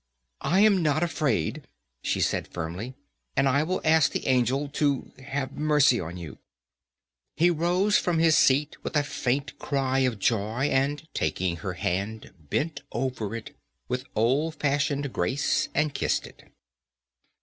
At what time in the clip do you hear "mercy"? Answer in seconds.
5.51-5.99